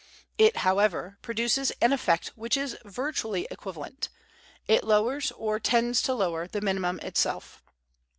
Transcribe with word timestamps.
It, 0.39 0.57
however, 0.65 1.19
produces 1.21 1.71
an 1.79 1.93
effect 1.93 2.29
which 2.29 2.57
is 2.57 2.75
virtually 2.83 3.47
equivalent; 3.51 4.09
it 4.67 4.83
lowers, 4.83 5.31
or 5.33 5.59
tends 5.59 6.01
to 6.01 6.15
lower, 6.15 6.47
the 6.47 6.59
minimum 6.59 6.99
itself. 7.01 7.61